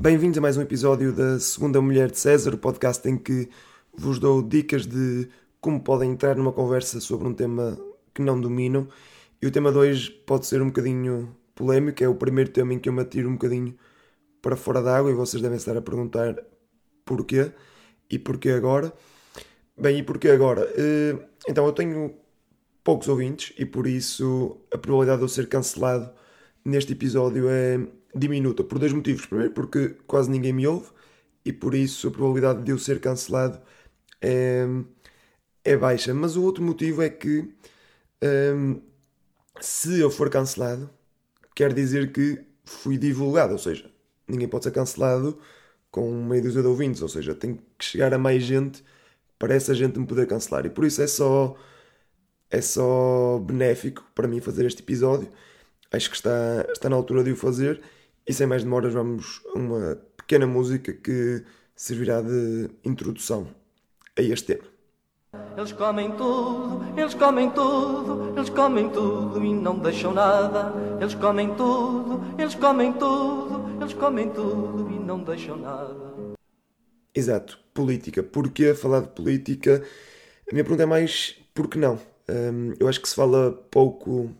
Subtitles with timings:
[0.00, 3.48] Bem-vindos a mais um episódio da Segunda Mulher de César, o podcast em que
[3.92, 5.28] vos dou dicas de
[5.60, 7.76] como podem entrar numa conversa sobre um tema
[8.14, 8.86] que não dominam.
[9.42, 12.78] E o tema de hoje pode ser um bocadinho polémico, é o primeiro tema em
[12.78, 13.76] que eu me atiro um bocadinho
[14.40, 16.36] para fora d'água e vocês devem estar a perguntar
[17.04, 17.50] porquê
[18.08, 18.92] e porquê agora.
[19.76, 20.72] Bem, e porquê agora?
[20.76, 21.18] Eh,
[21.48, 22.14] então, eu tenho
[22.84, 26.08] poucos ouvintes e por isso a probabilidade de eu ser cancelado
[26.64, 27.80] neste episódio é
[28.14, 29.26] diminuta por dois motivos.
[29.26, 30.88] Primeiro, porque quase ninguém me ouve
[31.44, 33.60] e por isso a probabilidade de eu ser cancelado
[34.20, 34.66] é,
[35.64, 36.12] é baixa.
[36.14, 37.48] Mas o outro motivo é que
[38.54, 38.80] um,
[39.60, 40.90] se eu for cancelado,
[41.54, 43.90] quer dizer que fui divulgado, ou seja,
[44.26, 45.38] ninguém pode ser cancelado
[45.90, 48.84] com meia dúzia de ouvintes, ou seja, tem que chegar a mais gente
[49.38, 50.66] para essa gente me poder cancelar.
[50.66, 51.56] E por isso é só
[52.50, 55.28] é só benéfico para mim fazer este episódio.
[55.92, 57.80] Acho que está, está na altura de o fazer
[58.28, 61.42] e sem mais demoras, vamos a uma pequena música que
[61.74, 63.48] servirá de introdução
[64.16, 64.68] a este tema.
[65.56, 70.72] Eles comem tudo, eles comem tudo, eles comem tudo e não deixam nada.
[71.00, 76.34] Eles comem tudo, eles comem tudo, eles comem tudo e não deixam nada.
[77.14, 78.22] Exato, política.
[78.22, 79.82] Porquê falar de política?
[80.50, 81.98] A minha pergunta é mais por que não?
[82.28, 84.30] Um, eu acho que se fala pouco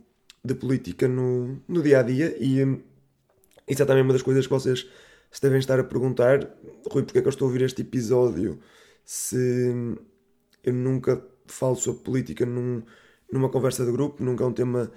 [0.45, 2.81] de política no, no dia a dia e um,
[3.69, 4.87] isso é também uma das coisas que vocês
[5.31, 6.41] se devem estar a perguntar.
[6.91, 8.59] Rui, porque é que eu estou a ouvir este episódio
[9.05, 9.73] se
[10.63, 12.83] eu nunca falo sobre política num,
[13.33, 14.93] numa conversa de grupo, nunca é um tema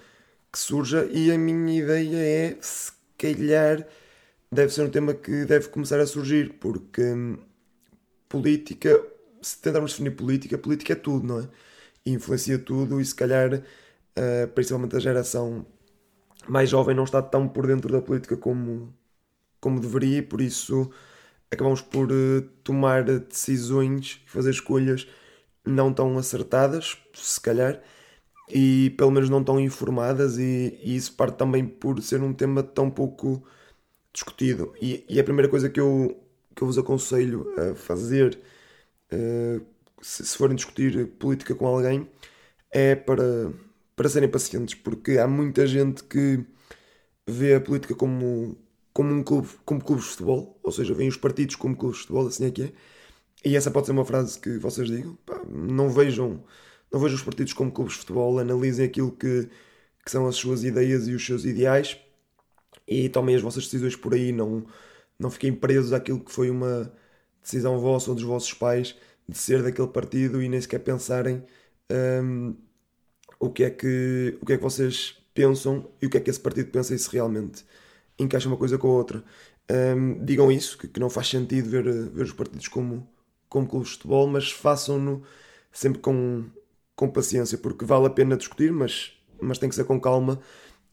[0.52, 3.88] que surja e a minha ideia é se calhar
[4.52, 7.38] deve ser um tema que deve começar a surgir, porque hum,
[8.28, 9.02] política,
[9.41, 11.47] se tentarmos definir política, política é tudo, não é?
[12.06, 15.66] E influencia tudo e se calhar, uh, principalmente a geração
[16.47, 18.94] mais jovem não está tão por dentro da política como,
[19.59, 20.91] como deveria e por isso
[21.52, 25.07] acabamos por uh, tomar decisões e fazer escolhas
[25.66, 27.81] não tão acertadas, se calhar,
[28.50, 32.63] e pelo menos não tão informadas, e, e, isso parte também por ser um tema
[32.63, 33.46] tão pouco
[34.13, 34.73] discutido.
[34.81, 36.19] E, e a primeira coisa que eu,
[36.56, 38.40] que eu vos aconselho a fazer
[39.13, 39.66] uh,
[40.02, 42.09] se, se forem discutir política com alguém
[42.72, 43.52] é para
[43.96, 46.44] para serem pacientes, porque há muita gente que
[47.28, 48.57] vê a política como,
[48.94, 52.03] como um clube, como clubes de futebol, ou seja, veem os partidos como clubes de
[52.03, 52.74] futebol, assim é que é.
[53.46, 56.44] E essa pode ser uma frase que vocês digam, pá, não vejam
[56.91, 59.50] não vejam os partidos como clubes de futebol, analisem aquilo que,
[60.03, 61.97] que são as suas ideias e os seus ideais
[62.88, 64.66] e tomem as vossas decisões por aí, não,
[65.18, 66.91] não fiquem presos àquilo que foi uma
[67.41, 68.96] decisão vossa ou dos vossos pais
[69.28, 71.44] de ser daquele partido e nem sequer pensarem
[72.23, 72.56] hum,
[73.41, 76.29] o que é que, o que, é que vocês pensam e o que é que
[76.29, 77.66] esse partido pensa se realmente
[78.18, 79.24] encaixa uma coisa com a outra.
[79.69, 83.07] Um, digam isso, que, que, não faz sentido ver, ver os partidos como,
[83.50, 85.24] como clubes de futebol, mas façam-no
[85.72, 86.46] sempre com,
[86.96, 90.40] com paciência, porque vale a pena discutir, mas, mas tem que ser com calma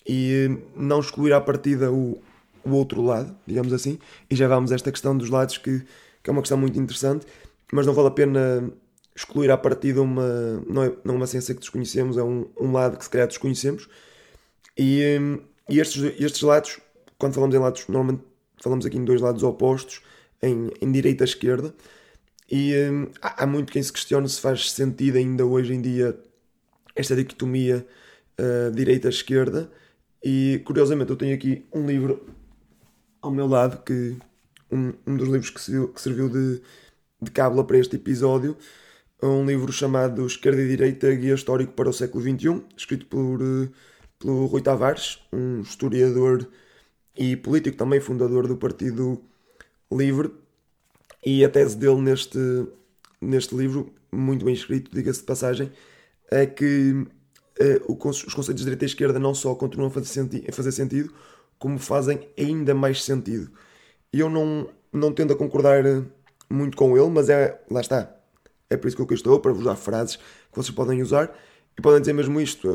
[0.08, 2.18] e não excluir à partida o,
[2.64, 3.98] o outro lado, digamos assim.
[4.30, 5.80] E já vamos a esta questão dos lados, que,
[6.22, 7.26] que é uma questão muito interessante,
[7.70, 8.72] mas não vale a pena
[9.18, 12.72] excluir à partida uma, não é, não é uma ciência que desconhecemos, é um, um
[12.72, 13.88] lado que se calhar desconhecemos.
[14.76, 16.78] E, hum, e estes, estes lados,
[17.18, 18.22] quando falamos em lados, normalmente
[18.62, 20.02] falamos aqui em dois lados opostos,
[20.40, 21.74] em, em direita e esquerda.
[22.48, 26.16] E hum, há, muito quem se questiona se faz sentido ainda hoje em dia
[26.94, 27.84] esta dicotomia
[28.38, 29.68] uh, direita-esquerda.
[30.22, 32.24] E curiosamente eu tenho aqui um livro
[33.20, 34.16] ao meu lado, que
[34.70, 36.62] um, um dos livros que serviu, que serviu de,
[37.20, 38.56] de cábula para este episódio,
[39.22, 43.68] um livro chamado Esquerda e Direita, Guia Histórico para o Século XXI, escrito por, eh,
[44.18, 46.48] pelo Rui Tavares, um historiador
[47.16, 49.20] e político também, fundador do Partido
[49.90, 50.32] Livre.
[51.24, 52.38] E a tese dele neste,
[53.20, 55.72] neste livro, muito bem escrito, diga-se de passagem,
[56.30, 57.06] é que
[57.58, 60.72] eh, os conceitos de direita e esquerda não só continuam a fazer, senti a fazer
[60.72, 61.12] sentido,
[61.58, 63.50] como fazem ainda mais sentido.
[64.12, 65.82] Eu não, não tendo a concordar
[66.48, 68.17] muito com ele, mas é, lá está,
[68.70, 71.34] é por isso que eu estou, para vos dar frases que vocês podem usar
[71.76, 72.68] e podem dizer mesmo isto.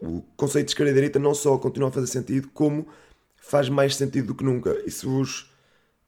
[0.00, 2.86] O conceito de esquerda e direita não só continua a fazer sentido, como
[3.36, 4.80] faz mais sentido do que nunca.
[4.86, 5.52] E se vos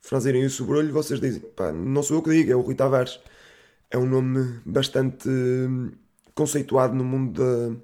[0.01, 3.21] fazerem o sobrolho, vocês dizem, pá, não sou eu que digo, é o Rui Tavares.
[3.91, 5.91] É um nome bastante hum,
[6.35, 7.77] conceituado no mundo da,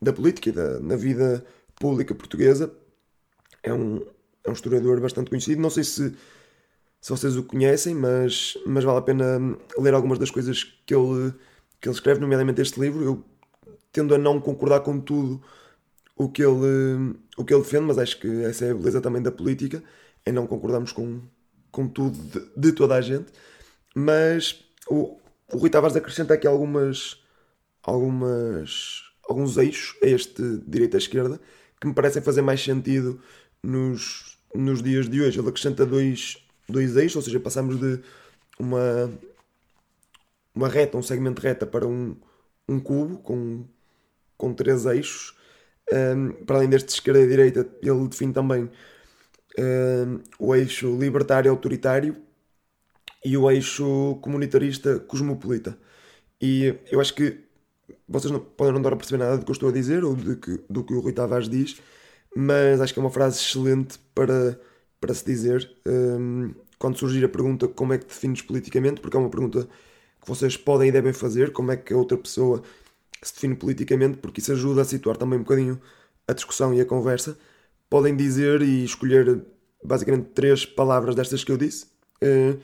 [0.00, 1.44] da política e da, na vida
[1.76, 2.72] pública portuguesa.
[3.62, 4.04] É um,
[4.44, 5.60] é um historiador bastante conhecido.
[5.60, 6.14] Não sei se
[7.00, 11.32] se vocês o conhecem, mas, mas vale a pena ler algumas das coisas que ele,
[11.80, 13.02] que ele escreve, nomeadamente este livro.
[13.02, 13.24] Eu
[13.92, 15.42] tendo a não concordar com tudo
[16.16, 19.22] o que ele, o que ele defende, mas acho que essa é a beleza também
[19.22, 19.82] da política,
[20.24, 21.22] é não concordarmos com,
[21.72, 23.32] com tudo de, de toda a gente,
[23.94, 25.18] mas o,
[25.52, 27.16] o Rui Tavares acrescenta aqui algumas,
[27.82, 31.40] algumas, alguns eixos a este direita-esquerda
[31.80, 33.20] que me parecem fazer mais sentido
[33.62, 35.38] nos, nos dias de hoje.
[35.38, 36.36] Ele acrescenta dois,
[36.70, 38.00] dois eixos, ou seja, passamos de
[38.58, 39.10] uma,
[40.54, 42.16] uma reta, um segmento reta para um,
[42.68, 43.64] um cubo com,
[44.36, 45.34] com três eixos.
[45.92, 48.70] Um, para além deste de esquerda e direita, ele define também
[49.58, 52.16] um, o eixo libertário autoritário
[53.24, 55.76] e o eixo comunitarista cosmopolita.
[56.40, 57.44] E eu acho que
[58.08, 60.16] vocês não, podem não dar a perceber nada do que eu estou a dizer ou
[60.16, 61.80] que, do que o Rui Tavares diz,
[62.34, 64.58] mas acho que é uma frase excelente para,
[65.00, 69.20] para se dizer um, quando surgir a pergunta como é que defines politicamente, porque é
[69.20, 69.66] uma pergunta
[70.20, 72.62] que vocês podem e devem fazer, como é que a outra pessoa
[73.22, 75.80] se define politicamente, porque isso ajuda a situar também um bocadinho
[76.28, 77.36] a discussão e a conversa.
[77.88, 79.42] Podem dizer e escolher
[79.82, 81.86] basicamente três palavras destas que eu disse.
[82.22, 82.58] Uh,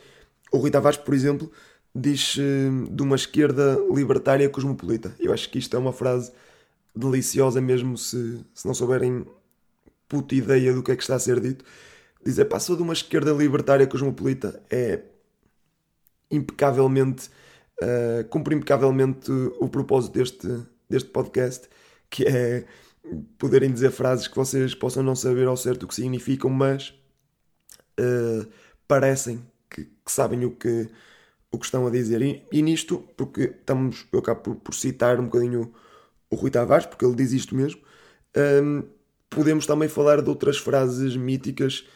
[0.53, 1.51] o Rui Tavares, por exemplo,
[1.95, 5.15] diz uh, de uma esquerda libertária cosmopolita.
[5.19, 6.33] Eu acho que isto é uma frase
[6.95, 9.27] deliciosa mesmo se, se não souberem
[10.09, 11.65] puta ideia do que é que está a ser dito.
[12.27, 15.01] Dizer, passou de uma esquerda libertária cosmopolita é
[16.29, 17.31] impecavelmente
[17.81, 19.31] uh, cumpre impecavelmente
[19.61, 20.49] o propósito deste,
[20.91, 21.69] deste podcast,
[22.11, 22.65] que é
[23.39, 26.89] poderem dizer frases que vocês possam não saber ao certo o que significam, mas
[28.01, 28.45] uh,
[28.89, 29.41] parecem
[29.71, 30.89] que, que, sabem o que,
[31.53, 32.23] o que estão a dizer.
[32.23, 35.73] E, e nisto, porque estamos, eu acabo por, por, citar um bocadinho
[36.29, 37.81] o Rui Tavares, porque ele diz isto mesmo,
[38.37, 38.83] um,
[39.31, 41.87] podemos também falar de outras frases míticas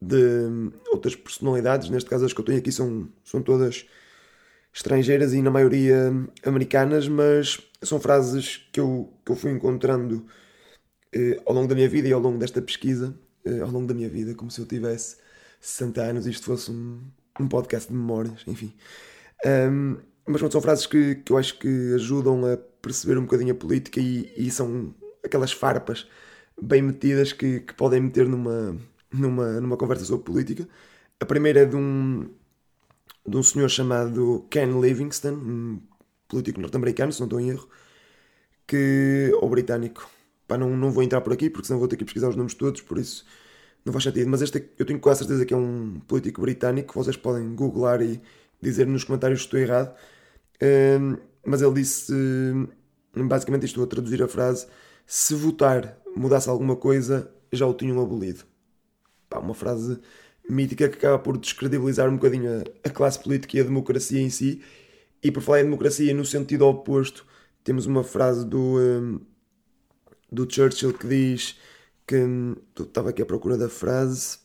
[0.00, 3.86] de outras personalidades, neste caso as que eu tenho aqui são, são todas
[4.72, 6.12] estrangeiras e na maioria
[6.44, 10.26] americanas, mas são frases que eu, que eu fui encontrando
[11.12, 13.14] eh, ao longo da minha vida e ao longo desta pesquisa,
[13.44, 15.16] eh, ao longo da minha vida, como se eu tivesse
[15.60, 17.02] 60 anos e isto fosse um,
[17.38, 18.72] um podcast de memórias, enfim.
[19.44, 19.96] Um,
[20.26, 24.00] mas são frases que, que eu acho que ajudam a perceber um bocadinho a política
[24.00, 24.94] e, e são
[25.24, 26.06] aquelas farpas
[26.60, 28.76] bem metidas que, que podem meter numa,
[29.12, 30.68] numa, numa conversa sobre política.
[31.18, 32.28] A primeira é de um,
[33.26, 35.80] de um senhor chamado Ken Livingston, um
[36.28, 37.68] político norte-americano, se não estou em erro,
[38.66, 40.08] que, ou britânico.
[40.46, 42.54] Pá, não, não vou entrar por aqui porque senão vou ter que pesquisar os nomes
[42.54, 43.24] todos, por isso
[43.84, 44.28] não faz sentido.
[44.28, 48.20] Mas este eu tenho quase certeza que é um político britânico, vocês podem googlar e
[48.60, 49.94] dizer nos comentários se estou errado.
[50.62, 52.12] Um, mas ele disse,
[53.14, 54.66] basicamente estou a traduzir a frase,
[55.06, 58.44] se votar mudasse alguma coisa, já o tinham abolido.
[59.30, 60.00] Pá, uma frase
[60.48, 64.28] mítica que acaba por descredibilizar um bocadinho a, a classe política e a democracia em
[64.28, 64.60] si.
[65.22, 67.24] E por falar em democracia no sentido oposto,
[67.62, 69.20] temos uma frase do, um,
[70.30, 71.56] do Churchill que diz
[72.06, 72.16] que.
[72.16, 74.38] Hum, estava aqui à procura da frase.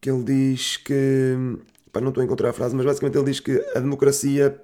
[0.00, 1.34] Que ele diz que.
[1.36, 1.58] Hum,
[1.92, 4.62] pá, não estou a encontrar a frase, mas basicamente ele diz que a democracia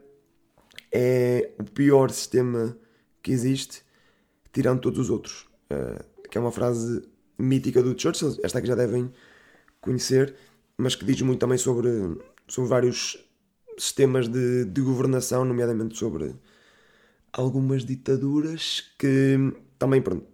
[0.90, 2.76] é o pior sistema
[3.22, 3.82] que existe,
[4.52, 5.46] tirando todos os outros.
[5.70, 7.02] Uh, que é uma frase
[7.38, 9.12] mítica do Churchill, esta que já devem
[9.80, 10.34] conhecer,
[10.76, 11.90] mas que diz muito também sobre,
[12.46, 13.24] sobre vários
[13.76, 16.34] sistemas de, de governação, nomeadamente sobre
[17.32, 19.36] algumas ditaduras que
[19.78, 20.26] também pronto,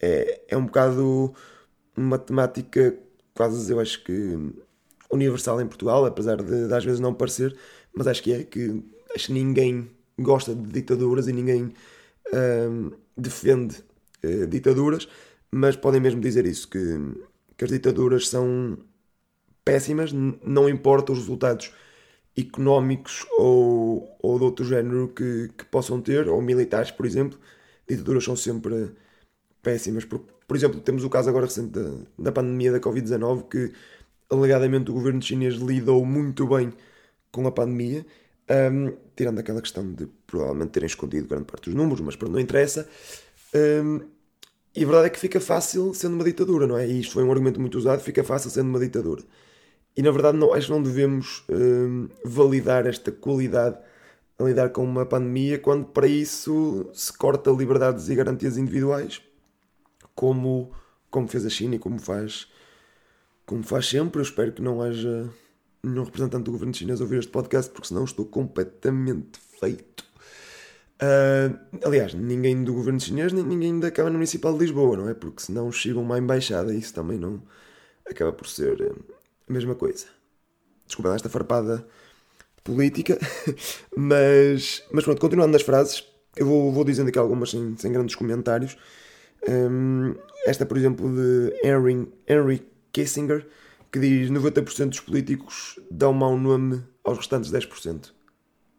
[0.00, 1.34] é, é um bocado
[1.96, 2.96] uma temática
[3.34, 4.38] quase eu acho que
[5.10, 7.56] universal em Portugal, apesar de, de às vezes não parecer,
[7.94, 8.82] mas acho que é que
[9.14, 11.72] acho que ninguém gosta de ditaduras e ninguém
[12.32, 13.82] hum, defende
[14.24, 15.08] uh, ditaduras,
[15.52, 16.78] mas podem mesmo dizer isso, que,
[17.56, 18.78] que as ditaduras são
[19.64, 21.72] péssimas, não importa os resultados
[22.36, 27.38] económicos ou, ou de outro género que, que possam ter, ou militares, por exemplo,
[27.88, 28.92] ditaduras são sempre
[29.62, 30.04] péssimas.
[30.04, 33.72] Por, por exemplo, temos o caso agora recente da, da pandemia da Covid-19, que
[34.30, 36.72] alegadamente o governo chinês lidou muito bem
[37.32, 38.06] com a pandemia,
[38.72, 42.40] um, tirando aquela questão de provavelmente terem escondido grande parte dos números, mas pronto, não
[42.40, 42.88] interessa.
[43.54, 44.00] Um,
[44.74, 46.86] e a verdade é que fica fácil sendo uma ditadura, não é?
[46.86, 49.22] E isto foi um argumento muito usado, fica fácil sendo uma ditadura.
[49.96, 53.78] E na verdade não, acho que não devemos hum, validar esta qualidade
[54.38, 59.20] a lidar com uma pandemia quando para isso se corta liberdades e garantias individuais,
[60.14, 60.70] como,
[61.10, 62.46] como fez a China e como faz,
[63.44, 64.20] como faz sempre.
[64.20, 65.28] Eu espero que não haja
[65.82, 70.09] nenhum representante do governo chinês a ouvir este podcast, porque senão estou completamente feito.
[71.02, 75.14] Uh, aliás, ninguém do governo chinês, nem ninguém da Câmara Municipal de Lisboa, não é?
[75.14, 77.42] Porque senão chegam uma embaixada e isso também não
[78.04, 79.04] acaba por ser uh,
[79.48, 80.06] a mesma coisa.
[80.86, 81.86] Desculpa esta farpada
[82.62, 83.18] política,
[83.96, 86.04] mas, mas pronto, continuando nas frases,
[86.36, 88.76] eu vou, vou dizendo aqui algumas sem, sem grandes comentários.
[89.48, 90.14] Um,
[90.46, 93.46] esta, por exemplo, de Henry, Henry Kissinger,
[93.90, 98.12] que diz 90% dos políticos dão mau nome aos restantes 10%.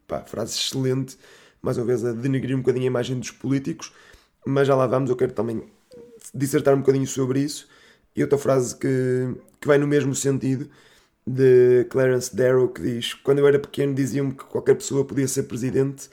[0.08, 1.18] Pá, frase excelente,
[1.62, 3.94] mais uma vez a denegrir um bocadinho a imagem dos políticos,
[4.46, 5.64] mas já lá vamos, eu quero também
[6.34, 7.68] dissertar um bocadinho sobre isso.
[8.16, 10.70] E outra frase que, que vai no mesmo sentido,
[11.26, 15.44] de Clarence Darrow, que diz: Quando eu era pequeno diziam-me que qualquer pessoa podia ser
[15.44, 16.10] presidente,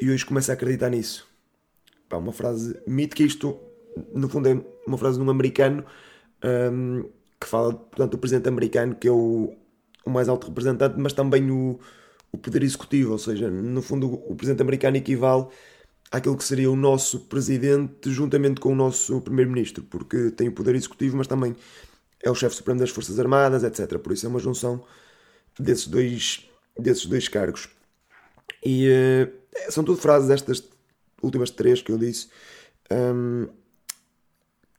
[0.00, 1.28] e hoje começo a acreditar nisso.
[2.08, 3.58] Pá, uma frase mítica, isto
[4.14, 5.84] no fundo é uma frase de um americano
[6.72, 7.04] um,
[7.40, 9.54] que fala, portanto, do presidente americano, que é o,
[10.04, 11.78] o mais alto representante, mas também o,
[12.32, 15.46] o poder executivo, ou seja, no fundo o presidente americano equivale
[16.10, 20.74] àquilo que seria o nosso presidente juntamente com o nosso primeiro-ministro, porque tem o poder
[20.74, 21.54] executivo, mas também
[22.22, 23.98] é o chefe supremo das Forças Armadas, etc.
[23.98, 24.84] Por isso é uma junção
[25.58, 27.68] desses dois, desses dois cargos.
[28.64, 30.62] E uh, são tudo frases estas
[31.22, 32.28] últimas três que eu disse
[32.90, 33.48] um,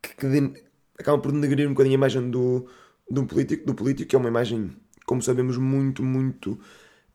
[0.02, 0.54] que, que
[1.00, 2.68] acabam por denegrir um bocadinho a imagem do,
[3.10, 6.60] do político, do político, que é uma imagem, como sabemos, muito, muito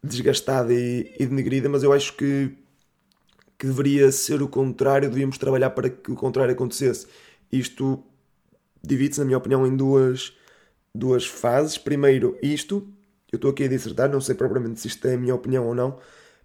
[0.06, 2.56] desgastada e, e denegrida, mas eu acho que,
[3.58, 7.06] que deveria ser o contrário, devíamos trabalhar para que o contrário acontecesse.
[7.50, 8.02] Isto
[8.82, 10.32] divide-se, na minha opinião, em duas,
[10.94, 11.76] duas fases.
[11.78, 12.86] Primeiro, isto,
[13.32, 15.74] eu estou aqui a dissertar, não sei propriamente se isto é a minha opinião ou
[15.74, 15.98] não,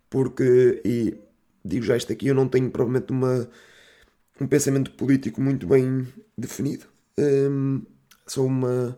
[0.09, 1.17] porque, e
[1.63, 3.49] digo já isto aqui, eu não tenho provavelmente uma,
[4.39, 6.85] um pensamento político muito bem definido.
[7.17, 7.81] Um,
[8.25, 8.97] sou uma,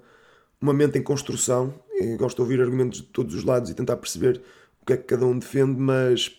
[0.61, 1.73] uma mente em construção,
[2.17, 4.41] gosto de ouvir argumentos de todos os lados e tentar perceber
[4.81, 6.31] o que é que cada um defende, mas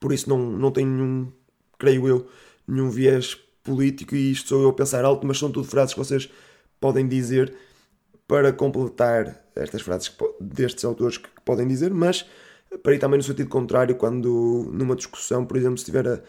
[0.00, 1.32] por isso não, não tenho nenhum,
[1.78, 2.26] creio eu,
[2.66, 6.00] nenhum viés político e isto sou eu a pensar alto, mas são tudo frases que
[6.00, 6.28] vocês
[6.80, 7.54] podem dizer
[8.26, 10.10] para completar estas frases
[10.40, 12.26] destes autores que podem dizer, mas
[12.82, 16.20] para ir também no sentido contrário, quando numa discussão, por exemplo, se estiver a,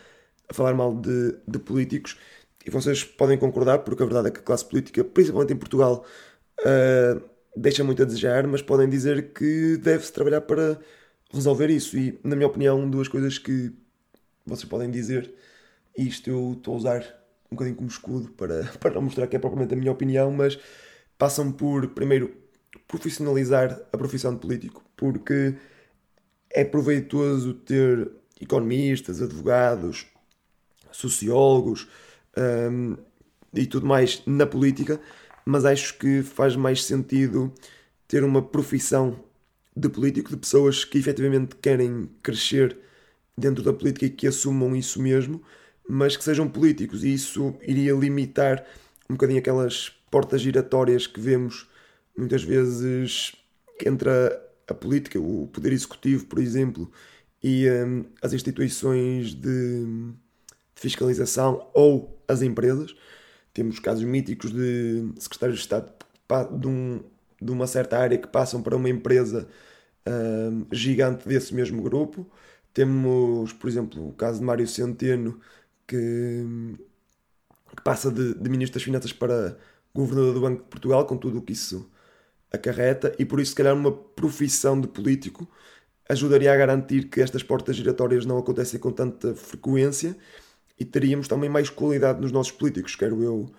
[0.50, 2.18] a falar mal de, de, políticos,
[2.66, 6.06] e vocês podem concordar, porque a verdade é que a classe política, principalmente em Portugal,
[6.60, 7.22] uh,
[7.56, 10.80] deixa muito a desejar, mas podem dizer que deve-se trabalhar para
[11.34, 11.98] resolver isso.
[11.98, 13.72] E, na minha opinião, duas coisas que
[14.46, 15.34] vocês podem dizer,
[15.98, 19.36] e isto eu estou a usar um bocadinho como escudo para, para não mostrar que
[19.36, 20.60] é propriamente a minha opinião, mas
[21.18, 22.36] passam por, primeiro,
[22.88, 25.56] profissionalizar a profissão de político, porque
[26.50, 30.08] é proveitoso ter economistas, advogados,
[30.92, 31.88] sociólogos
[32.38, 32.98] um,
[33.54, 35.00] e tudo mais na política,
[35.46, 37.54] mas acho que faz mais sentido
[38.08, 39.20] ter uma profissão
[39.76, 42.78] de político, de pessoas que efetivamente querem crescer
[43.38, 45.42] dentro da política e que assumam isso mesmo,
[45.88, 48.64] mas que sejam políticos, e isso iria limitar
[49.10, 51.68] um bocadinho aquelas portas giratórias que vemos
[52.16, 53.34] muitas vezes
[53.84, 56.90] entre a, a política, o poder executivo, por exemplo,
[57.44, 60.14] e um, as instituições de, de,
[60.76, 62.96] fiscalização ou as empresas.
[63.54, 65.94] Temos casos míticos de secretários de Estado
[66.60, 67.04] de, um,
[67.42, 69.48] de uma certa área que passam para uma empresa
[70.08, 72.30] um, gigante desse mesmo grupo.
[72.74, 75.40] Temos, por exemplo, o caso de Mário Centeno,
[75.88, 76.44] que,
[77.76, 79.58] que passa de, de Ministro das Finanças para
[79.94, 81.90] Governador do Banco de Portugal, com tudo o que isso
[82.52, 85.48] acarreta, e por isso, se calhar, uma profissão de político
[86.10, 90.18] ajudaria a garantir que estas portas giratórias não acontecem com tanta frequência
[90.80, 93.50] e teríamos também mais qualidade nos nossos políticos, quero eu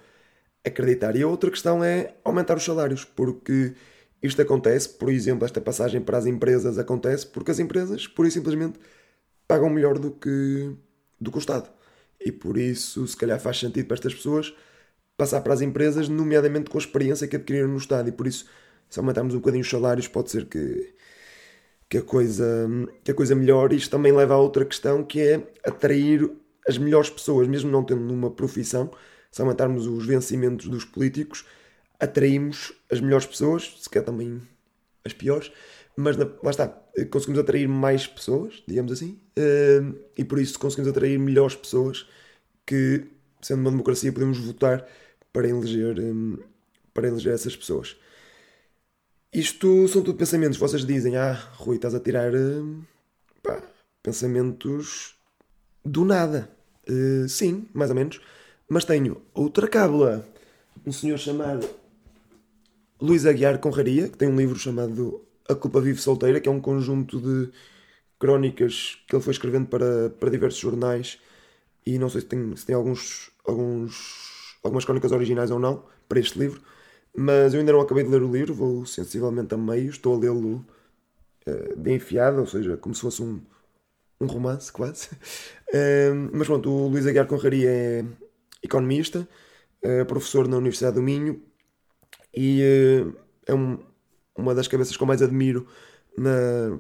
[0.64, 1.14] acreditar.
[1.16, 3.74] E a outra questão é aumentar os salários, porque
[4.22, 8.30] isto acontece, por exemplo, esta passagem para as empresas acontece porque as empresas, por e
[8.30, 8.78] simplesmente,
[9.46, 10.74] pagam melhor do que,
[11.20, 11.70] do que o Estado.
[12.18, 14.54] E por isso, se calhar, faz sentido para estas pessoas
[15.16, 18.08] passar para as empresas, nomeadamente com a experiência que adquiriram no Estado.
[18.08, 18.46] E por isso
[18.88, 20.94] se aumentarmos um bocadinho os salários, pode ser que,
[21.88, 22.68] que, a coisa,
[23.02, 23.76] que a coisa melhore.
[23.76, 26.30] Isto também leva a outra questão que é atrair
[26.68, 28.90] as melhores pessoas, mesmo não tendo uma profissão.
[29.30, 31.44] Se aumentarmos os vencimentos dos políticos,
[31.98, 34.40] atraímos as melhores pessoas, se quer também
[35.04, 35.50] as piores,
[35.96, 36.68] mas lá está,
[37.10, 39.80] conseguimos atrair mais pessoas, digamos assim, eh,
[40.16, 42.08] e por isso conseguimos atrair melhores pessoas
[42.66, 43.04] que,
[43.40, 44.86] sendo uma democracia, podemos votar
[45.32, 46.44] para eleger, eh,
[46.92, 47.96] para eleger essas pessoas.
[49.32, 50.56] Isto são tudo pensamentos.
[50.58, 52.84] Vocês dizem, ah, Rui, estás a tirar uh,
[53.42, 53.60] pá,
[54.00, 55.16] pensamentos
[55.84, 56.48] do nada.
[56.88, 58.20] Uh, sim, mais ou menos.
[58.68, 60.26] Mas tenho outra cábula.
[60.86, 61.68] Um senhor chamado
[63.00, 66.60] Luís Aguiar Conraria, que tem um livro chamado A Culpa Vive Solteira, que é um
[66.60, 67.50] conjunto de
[68.18, 71.18] crónicas que ele foi escrevendo para, para diversos jornais.
[71.86, 76.20] E não sei se tem, se tem alguns, alguns, algumas crónicas originais ou não para
[76.20, 76.60] este livro
[77.16, 80.18] mas eu ainda não acabei de ler o livro, vou sensivelmente a meio, estou a
[80.18, 80.66] lê-lo
[81.46, 83.40] uh, de enfiada, ou seja, como se fosse um,
[84.20, 85.10] um romance, quase.
[86.32, 88.04] Mas pronto, o Luís Aguiar Conraria é
[88.62, 89.28] economista,
[89.84, 91.42] uh, professor na Universidade do Minho
[92.34, 92.62] e
[93.46, 93.78] é um,
[94.36, 95.66] uma das cabeças que eu mais admiro
[96.16, 96.78] na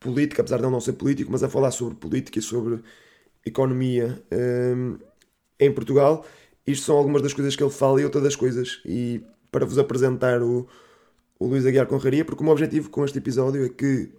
[0.00, 2.82] política, apesar de ele não ser político, mas a falar sobre política e sobre
[3.44, 4.98] economia um,
[5.58, 6.24] em Portugal.
[6.66, 8.80] Isto são algumas das coisas que ele fala e outras das coisas.
[8.84, 10.66] E para vos apresentar o,
[11.38, 14.10] o Luís Aguiar Conraria, porque o meu objetivo com este episódio é que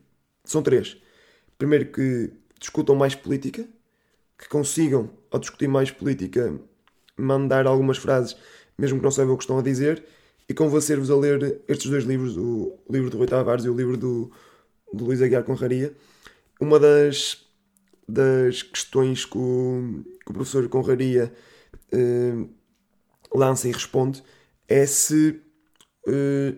[0.43, 0.97] são três.
[1.57, 3.65] Primeiro, que discutam mais política,
[4.37, 6.59] que consigam, ao discutir mais política,
[7.17, 8.35] mandar algumas frases,
[8.77, 10.03] mesmo que não saibam o que estão a dizer,
[10.47, 13.97] e convencer-vos a ler estes dois livros, o livro do Rui Tavares e o livro
[13.97, 14.31] do,
[14.93, 15.95] do Luís Aguiar Conraria.
[16.59, 17.45] Uma das,
[18.07, 21.33] das questões que o, que o professor Conraria
[21.91, 22.45] eh,
[23.33, 24.23] lança e responde
[24.67, 25.41] é se
[26.07, 26.55] eh,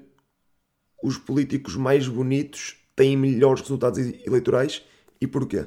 [1.01, 4.83] os políticos mais bonitos têm melhores resultados eleitorais
[5.19, 5.65] e porquê.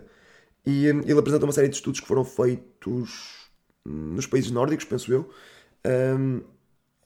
[0.67, 3.51] E eh, ele apresenta uma série de estudos que foram feitos
[3.85, 5.31] nos países nórdicos, penso eu,
[6.19, 6.43] um,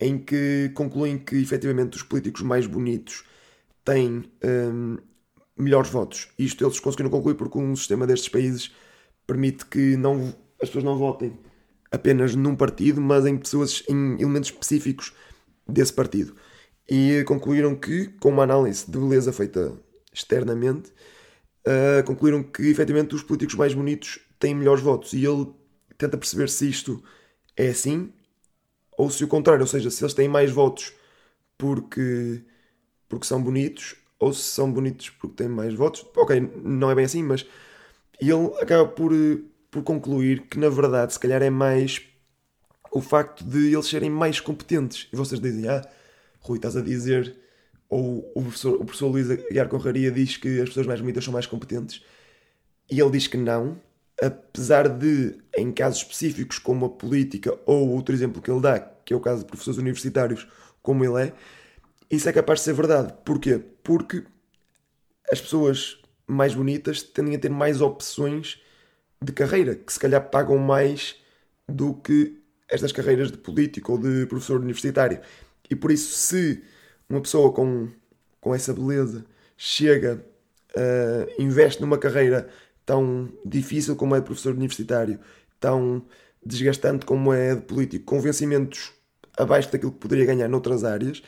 [0.00, 3.24] em que concluem que efetivamente os políticos mais bonitos
[3.84, 4.24] têm
[5.56, 6.28] melhores votos.
[6.38, 8.72] Isto eles conseguiram concluir porque um sistema destes países
[9.26, 11.38] permite que não, as pessoas não votem
[11.90, 15.12] apenas num partido, mas em pessoas, em elementos específicos
[15.66, 16.34] desse partido.
[16.88, 19.72] E concluíram que, com uma análise de beleza feita
[20.12, 20.92] externamente,
[21.66, 25.12] uh, concluíram que efetivamente os políticos mais bonitos têm melhores votos.
[25.12, 25.52] E ele
[25.98, 27.02] tenta perceber se isto
[27.56, 28.12] é assim
[28.96, 30.92] ou se o contrário, ou seja, se eles têm mais votos
[31.58, 32.42] porque,
[33.08, 36.06] porque são bonitos ou se são bonitos porque têm mais votos.
[36.16, 37.46] Ok, não é bem assim, mas
[38.20, 39.12] ele acaba por,
[39.70, 42.02] por concluir que na verdade se calhar é mais
[42.92, 45.08] o facto de eles serem mais competentes.
[45.12, 45.82] E vocês dizem, ah,
[46.40, 47.36] Rui, estás a dizer,
[47.94, 51.32] ou o professor, o professor Luís Aguiar Conraria diz que as pessoas mais bonitas são
[51.32, 52.02] mais competentes.
[52.90, 53.80] E ele diz que não,
[54.20, 59.14] apesar de, em casos específicos como a política ou outro exemplo que ele dá, que
[59.14, 60.44] é o caso de professores universitários,
[60.82, 61.32] como ele é,
[62.10, 63.14] isso é capaz de ser verdade.
[63.24, 63.60] Porquê?
[63.84, 64.24] Porque
[65.30, 68.60] as pessoas mais bonitas tendem a ter mais opções
[69.22, 71.14] de carreira, que se calhar pagam mais
[71.68, 75.20] do que estas carreiras de político ou de professor universitário.
[75.70, 76.60] E por isso, se
[77.08, 77.88] uma pessoa com,
[78.40, 79.24] com essa beleza
[79.56, 80.24] chega,
[80.76, 82.48] uh, investe numa carreira
[82.84, 85.18] tão difícil como é de professor universitário,
[85.58, 86.04] tão
[86.44, 88.92] desgastante como é de político, com vencimentos
[89.36, 91.22] abaixo daquilo que poderia ganhar noutras áreas,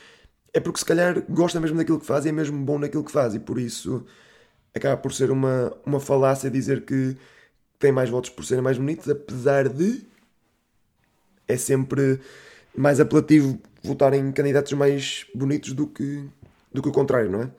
[0.53, 3.12] é porque se calhar gosta mesmo daquilo que faz e é mesmo bom naquilo que
[3.12, 4.05] faz, e por isso
[4.75, 7.17] acaba por ser uma, uma falácia dizer que
[7.79, 10.03] tem mais votos por serem mais bonitos, apesar de
[11.49, 12.21] é sempre
[12.77, 16.25] mais apelativo votar em candidatos mais bonitos do que,
[16.72, 17.51] do que o contrário, não é?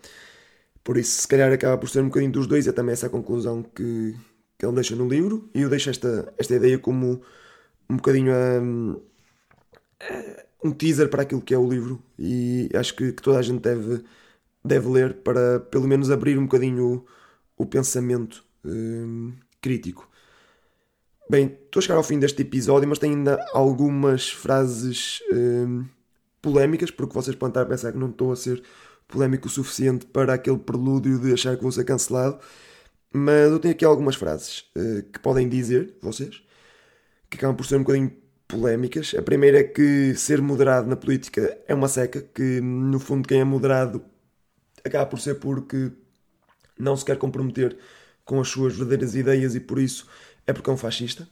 [0.84, 3.10] Por isso, se calhar, acaba por ser um bocadinho dos dois, é também essa a
[3.10, 4.16] conclusão que,
[4.58, 5.50] que ele deixa no livro.
[5.54, 7.22] E eu deixo esta, esta ideia como
[7.90, 9.02] um bocadinho um,
[10.63, 12.02] um teaser para aquilo que é o livro.
[12.18, 14.02] E acho que, que, toda a gente deve,
[14.63, 17.06] deve ler para, pelo menos, abrir um bocadinho
[17.58, 20.10] o, o pensamento um, crítico.
[21.30, 25.86] Bem, estou a chegar ao fim deste episódio, mas tenho ainda algumas frases um,
[26.48, 28.64] polémicas, porque vocês podem estar a pensar que não estou a ser
[29.06, 32.40] polémico o suficiente para aquele prelúdio de achar que vou ser cancelado.
[33.14, 36.42] Mas eu tenho aqui algumas frases uh, que podem dizer, vocês,
[37.30, 38.12] que acabam por ser um bocadinho
[38.48, 39.14] polémicas.
[39.18, 43.42] A primeira é que ser moderado na política é uma seca, que no fundo quem
[43.42, 44.02] é moderado
[44.86, 45.92] acaba por ser porque
[46.80, 47.78] não se quer comprometer
[48.24, 50.08] com as suas verdadeiras ideias e por isso
[50.46, 51.28] é porque é um fascista.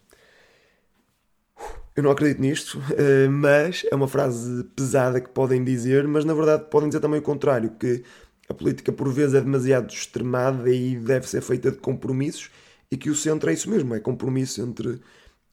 [1.96, 6.34] Eu não acredito nisto, eh, mas é uma frase pesada que podem dizer, mas na
[6.34, 8.04] verdade podem dizer também o contrário, que
[8.50, 12.52] a política por vezes é demasiado extremada e deve ser feita de compromissos
[12.92, 15.02] e que o centro é isso mesmo, é compromisso entre,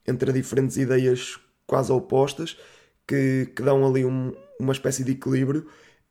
[0.07, 2.57] entre diferentes ideias quase opostas
[3.07, 5.69] que, que dão ali um, uma espécie de equilíbrio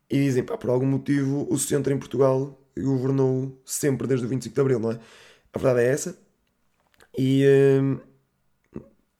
[0.09, 4.55] e dizem, pá, por algum motivo o centro em Portugal governou sempre desde o 25
[4.55, 4.99] de Abril, não é?
[5.53, 6.17] A verdade é essa.
[7.17, 7.45] E,
[7.81, 7.99] hum,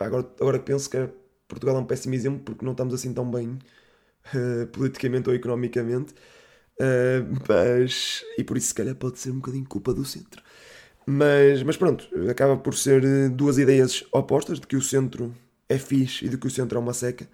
[0.01, 0.97] Pá, agora, agora penso que
[1.47, 3.59] Portugal é um péssimo exemplo porque não estamos assim tão bem
[4.33, 6.15] uh, politicamente ou economicamente.
[6.79, 10.41] Uh, mas, e por isso, se calhar, pode ser um bocadinho culpa do centro.
[11.05, 15.35] Mas, mas pronto, acaba por ser eh, duas ideias opostas: de que o centro
[15.69, 17.29] é fixe e de que o centro é uma seca.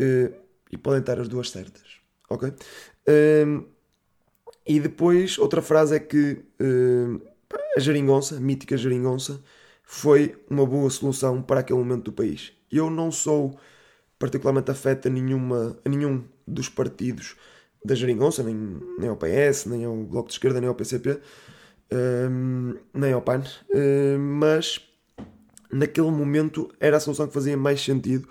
[0.00, 0.34] Uh,
[0.72, 2.00] e podem estar as duas certas.
[2.28, 2.48] Ok?
[2.48, 3.64] Uh,
[4.66, 6.42] e depois, outra frase é que
[7.76, 9.40] a geringonça, a mítica geringonça,
[9.82, 12.52] foi uma boa solução para aquele momento do país.
[12.70, 13.58] Eu não sou
[14.18, 17.36] particularmente afeto a, nenhuma, a nenhum dos partidos
[17.84, 18.54] da Jeringonça, nem,
[18.98, 21.20] nem ao PS, nem ao Bloco de Esquerda, nem ao PCP,
[22.30, 23.42] um, nem ao PAN,
[23.74, 24.80] um, mas
[25.70, 28.28] naquele momento era a solução que fazia mais sentido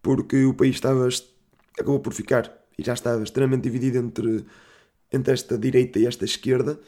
[0.00, 1.08] porque o país estava
[1.78, 4.44] acabou por ficar e já estava extremamente dividido entre,
[5.12, 6.78] entre esta direita e esta esquerda,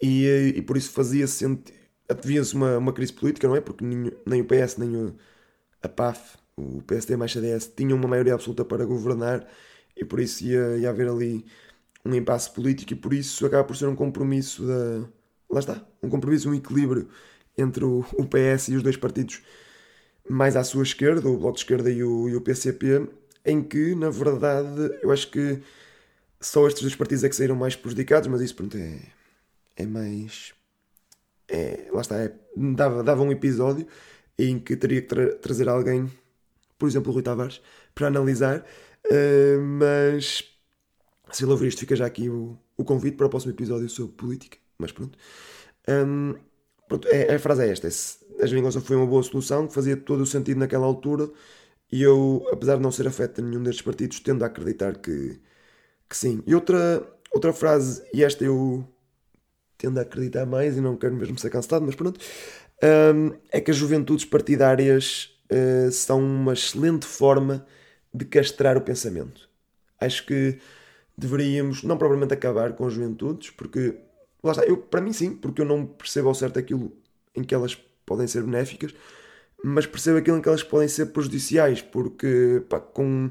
[0.00, 1.79] e, eh, e por isso fazia sentido.
[2.10, 3.60] Havia-se uma, uma crise política, não é?
[3.60, 5.16] Porque nem, nem o PS, nem o,
[5.82, 9.46] a PAF, o PSD mais CDS, tinham uma maioria absoluta para governar,
[9.96, 11.44] e por isso ia, ia haver ali
[12.04, 15.08] um impasse político, e por isso acaba por ser um compromisso da.
[15.50, 17.08] Lá está, um compromisso, um equilíbrio
[17.58, 19.42] entre o, o PS e os dois partidos
[20.28, 23.08] mais à sua esquerda, o Bloco de Esquerda e o, e o PCP,
[23.44, 25.60] em que, na verdade, eu acho que
[26.40, 29.00] só estes dois partidos é que saíram mais prejudicados, mas isso pronto, é,
[29.76, 30.54] é mais.
[31.50, 33.86] É, lá está, é, dava, dava um episódio
[34.38, 36.10] em que teria que tra trazer alguém,
[36.78, 37.60] por exemplo, o Rui Tavares,
[37.94, 38.64] para analisar,
[39.06, 40.44] uh, mas
[41.32, 44.12] se ele ouvir isto, fica já aqui o, o convite para o próximo episódio sobre
[44.16, 44.58] política.
[44.78, 45.18] Mas pronto.
[45.88, 46.34] Um,
[46.88, 47.88] pronto é, a frase é esta:
[48.42, 51.30] a geringonça foi uma boa solução, que fazia todo o sentido naquela altura,
[51.92, 55.40] e eu, apesar de não ser afeto a nenhum destes partidos, tendo a acreditar que,
[56.08, 56.42] que sim.
[56.46, 58.86] E outra, outra frase, e esta eu
[59.80, 62.20] tendo a acreditar mais e não quero mesmo ser cancelado, mas pronto,
[63.14, 67.66] um, é que as juventudes partidárias uh, são uma excelente forma
[68.12, 69.48] de castrar o pensamento.
[69.98, 70.58] Acho que
[71.16, 73.96] deveríamos, não propriamente acabar com as juventudes, porque,
[74.42, 76.92] lá está, eu, para mim sim, porque eu não percebo ao certo aquilo
[77.34, 78.94] em que elas podem ser benéficas,
[79.64, 83.30] mas percebo aquilo em que elas podem ser prejudiciais, porque pá, com,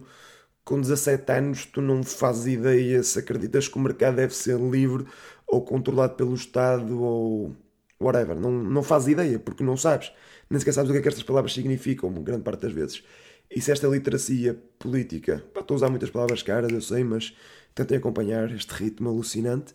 [0.64, 5.06] com 17 anos tu não fazes ideia se acreditas que o mercado deve ser livre
[5.50, 7.56] ou controlado pelo Estado ou
[8.00, 8.40] whatever.
[8.40, 10.12] Não, não fazes ideia, porque não sabes.
[10.50, 13.04] Nem sequer sabes o que é que estas palavras significam, grande parte das vezes.
[13.50, 17.36] E se esta literacia política, pá, estou a usar muitas palavras caras, eu sei, mas
[17.74, 19.74] tentem acompanhar este ritmo alucinante.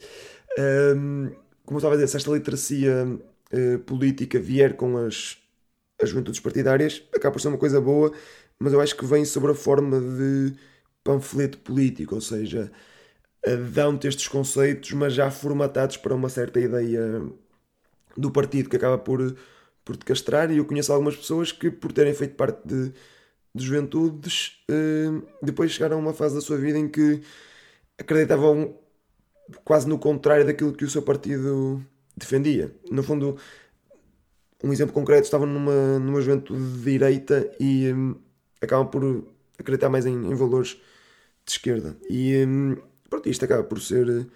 [0.59, 1.31] Um,
[1.65, 5.39] como eu estava a dizer, se esta literacia uh, política vier com as,
[6.01, 8.13] as juventudes partidárias, acaba por ser uma coisa boa,
[8.61, 10.55] mas eu acho que vem sobre a forma de
[11.03, 12.71] panfleto político, ou seja,
[13.71, 17.23] dão-te estes conceitos, mas já formatados para uma certa ideia
[18.17, 19.37] do partido que acaba por,
[19.85, 20.51] por te castrar.
[20.51, 22.93] E eu conheço algumas pessoas que, por terem feito parte de,
[23.55, 27.23] de juventudes, uh, depois chegaram a uma fase da sua vida em que
[27.99, 28.77] acreditavam
[29.65, 31.85] quase no contrário daquilo que o seu partido
[32.17, 32.75] defendia.
[32.91, 33.37] No fundo,
[34.63, 38.17] um exemplo concreto, estavam numa, numa juventude de direita e um,
[38.61, 39.27] acabam por
[39.59, 40.81] acreditar mais em, em, valores
[41.45, 41.97] de esquerda.
[42.09, 42.47] E
[43.09, 44.27] pronto, isto acaba por ser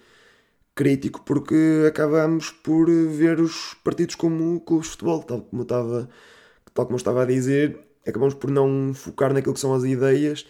[0.75, 6.09] crítico porque acabamos por ver os partidos como clubes de futebol, tal como eu estava,
[6.73, 10.45] tal como estava a dizer, acabamos por não focar naquilo que são as ideias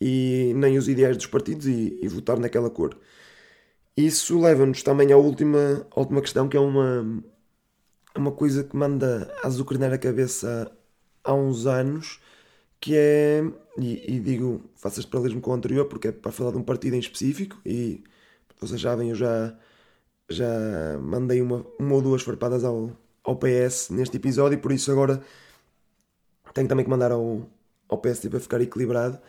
[0.00, 2.96] e nem os ideais dos partidos e, e votar naquela cor.
[3.96, 7.22] Isso leva-nos também à última, à última questão, que é uma,
[8.16, 10.70] uma coisa que manda azucrinar a cabeça
[11.24, 12.20] há uns anos,
[12.82, 13.44] que é,
[13.78, 16.64] e, e digo, faço este paralelismo com o anterior, porque é para falar de um
[16.64, 18.02] partido em específico, e
[18.60, 19.56] vocês sabem, eu já,
[20.28, 22.90] já mandei uma, uma ou duas farpadas ao,
[23.22, 25.22] ao PS neste episódio, e por isso agora
[26.52, 27.48] tenho também que mandar ao,
[27.88, 29.20] ao PSD para ficar equilibrado.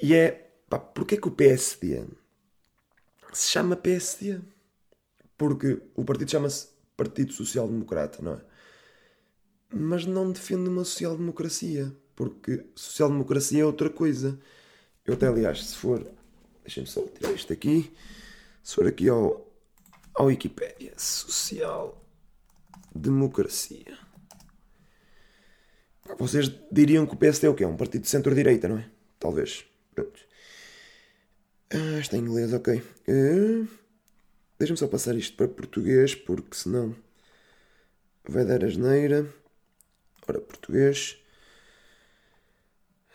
[0.00, 2.04] E é, pá, porquê que o PSD
[3.32, 4.40] se chama PSD?
[5.36, 8.40] Porque o partido chama-se Partido Social Democrata, não é?
[9.74, 14.38] Mas não defende uma social-democracia, porque social-democracia é outra coisa.
[15.06, 16.06] Eu até, aliás, se for...
[16.62, 17.90] Deixem-me só tirar isto aqui.
[18.62, 19.50] Se for aqui ao,
[20.14, 20.28] ao
[20.98, 23.98] social-democracia.
[26.18, 27.64] Vocês diriam que o PSD é o quê?
[27.64, 28.86] Um partido de centro-direita, não é?
[29.18, 29.64] Talvez.
[29.94, 30.20] Pronto.
[31.72, 32.82] Ah, está em inglês, ok.
[33.08, 33.66] Uh,
[34.58, 36.94] Deixa-me só passar isto para português, porque senão
[38.28, 39.26] vai dar asneira.
[40.28, 41.16] Ora, português.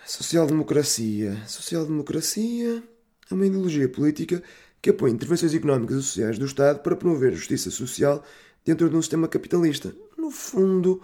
[0.06, 1.36] Social-democracia.
[1.48, 2.84] Social-democracia
[3.30, 4.42] é uma ideologia política
[4.80, 8.24] que apoia intervenções económicas e sociais do Estado para promover justiça social
[8.64, 9.96] dentro de um sistema capitalista.
[10.16, 11.02] No fundo,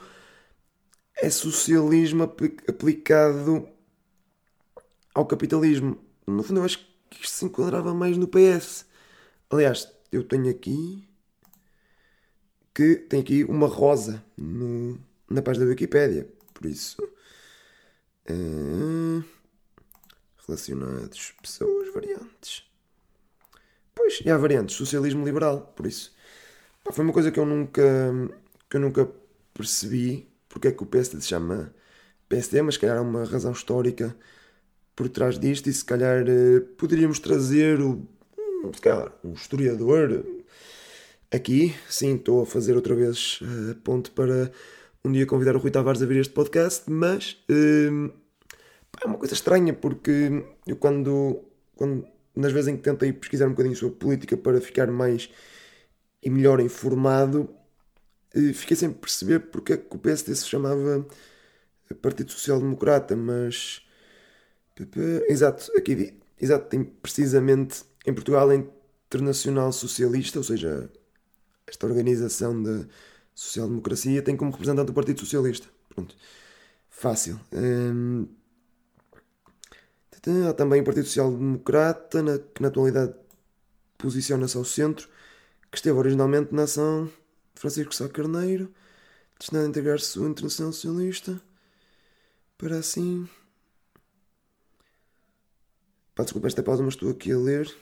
[1.17, 3.67] é socialismo aplicado
[5.15, 5.97] ao capitalismo.
[6.27, 8.85] No fundo, eu acho que isto se enquadrava mais no PS.
[9.49, 11.03] Aliás, eu tenho aqui
[12.71, 16.29] que tem aqui uma rosa no, na página da Wikipédia.
[16.53, 16.97] Por isso,
[18.31, 19.23] uh,
[20.47, 22.63] relacionados, pessoas, variantes.
[23.93, 25.73] Pois, e há variantes, socialismo liberal.
[25.75, 26.13] Por isso,
[26.83, 27.81] pá, foi uma coisa que eu nunca,
[28.69, 29.09] que eu nunca
[29.53, 31.73] percebi porque é que o PSD se chama
[32.27, 34.15] PSD, mas se calhar há uma razão histórica
[34.95, 38.07] por trás disto e se calhar uh, poderíamos trazer o,
[38.63, 40.25] um, se calhar, historiador
[41.31, 41.73] aqui.
[41.89, 44.51] Sim, estou a fazer outra vez uh, ponto para
[45.03, 48.11] um dia convidar o Rui Tavares a vir este podcast, mas uh,
[48.99, 51.43] é uma coisa estranha porque eu quando,
[51.75, 55.29] quando nas vezes em que tentei pesquisar um bocadinho sobre política para ficar mais
[56.23, 57.49] e melhor informado,
[58.33, 61.05] eh, fiquei sem perceber porque é que o PSD se chamava
[62.01, 63.81] Partido Social Democrata, mas.
[65.27, 70.89] Exato, aqui exato, tem precisamente em Portugal Internacional Socialista, ou seja,
[71.67, 72.85] esta organização da
[73.35, 75.67] social-democracia tem como representante o Partido Socialista.
[75.89, 76.15] Pronto.
[76.89, 77.39] Fácil.
[77.53, 78.27] Hum...
[80.47, 83.15] Há também o Partido Social Democrata, na, que na atualidade
[83.97, 85.09] posiciona-se ao centro,
[85.71, 88.71] que esteve originalmente na ação de Francisco Sá Carneiro,
[89.39, 91.41] destinado a integrar-se o Internacional Socialista,
[92.55, 93.27] para assim.
[96.13, 97.73] Pá, desculpa esta pausa, mas estou aqui a ler.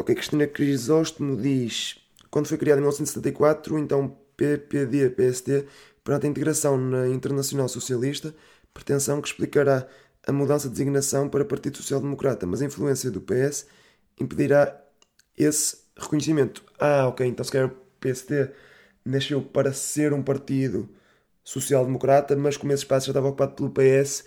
[0.00, 1.98] Ok, Cristina Crisóstomo diz:
[2.30, 5.66] quando foi criado em 1974, então PPD-PSD,
[6.02, 8.34] para a integração na Internacional Socialista,
[8.72, 9.86] pretensão que explicará
[10.26, 13.66] a mudança de designação para Partido Social Democrata, mas a influência do PS
[14.20, 14.80] impedirá
[15.36, 16.62] esse reconhecimento.
[16.78, 18.50] Ah, ok, então se calhar o PSD
[19.04, 20.88] nasceu para ser um partido
[21.44, 24.24] social-democrata, mas como esse espaço já estava ocupado pelo PS,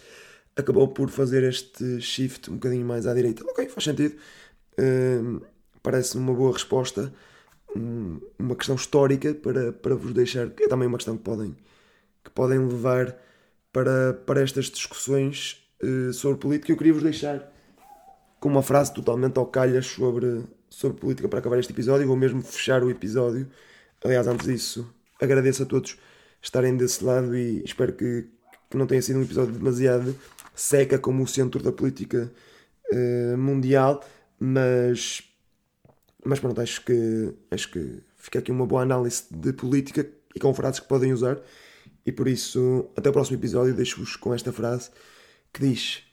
[0.56, 3.44] acabou por fazer este shift um bocadinho mais à direita.
[3.46, 4.16] Ok, faz sentido.
[4.78, 5.42] Uh,
[5.82, 7.14] parece uma boa resposta,
[7.76, 11.56] um, uma questão histórica para, para vos deixar, que é também uma questão que podem,
[12.24, 13.16] que podem levar
[13.72, 16.72] para, para estas discussões uh, sobre política.
[16.72, 17.52] Eu queria vos deixar
[18.40, 22.08] com uma frase totalmente ao calhas sobre, sobre política para acabar este episódio.
[22.08, 23.48] Vou mesmo fechar o episódio.
[24.04, 24.88] Aliás, antes disso,
[25.22, 25.98] agradeço a todos
[26.42, 28.28] estarem desse lado e espero que,
[28.70, 30.16] que não tenha sido um episódio demasiado
[30.54, 32.32] seca como o centro da política
[32.94, 34.04] uh, mundial,
[34.40, 35.24] mas,
[36.24, 40.54] mas pronto, acho que, acho que fica aqui uma boa análise de política e com
[40.54, 41.40] frases que podem usar.
[42.06, 44.92] E por isso, até o próximo episódio, deixo-vos com esta frase
[45.56, 46.04] que diz: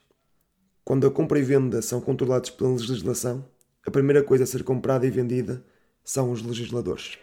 [0.85, 3.45] Quando a compra e venda são controlados pela legislação,
[3.85, 5.65] a primeira coisa a ser comprada e vendida
[6.05, 7.19] são os legisladores.